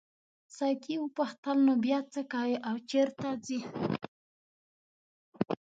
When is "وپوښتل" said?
0.99-1.57